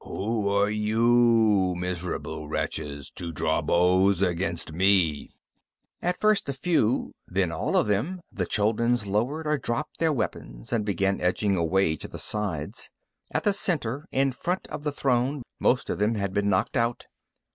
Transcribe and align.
Who 0.03 0.49
are 0.49 0.67
you, 0.71 1.75
miserable 1.77 2.47
wretches, 2.47 3.11
to 3.11 3.31
draw 3.31 3.61
bows 3.61 4.23
against 4.23 4.73
Me?_" 4.73 5.29
At 6.01 6.17
first 6.17 6.49
a 6.49 6.53
few, 6.53 7.13
then 7.27 7.51
all 7.51 7.77
of 7.77 7.85
them, 7.85 8.23
the 8.31 8.47
Chulduns 8.47 9.05
lowered 9.05 9.45
or 9.45 9.59
dropped 9.59 9.99
their 9.99 10.11
weapons 10.11 10.73
and 10.73 10.83
began 10.83 11.21
edging 11.21 11.55
away 11.55 11.95
to 11.97 12.07
the 12.07 12.17
sides. 12.17 12.89
At 13.31 13.43
the 13.43 13.53
center, 13.53 14.07
in 14.11 14.31
front 14.31 14.65
of 14.69 14.81
the 14.83 14.91
throne, 14.91 15.43
most 15.59 15.87
of 15.91 15.99
them 15.99 16.15
had 16.15 16.33
been 16.33 16.49
knocked 16.49 16.77
out. 16.77 17.05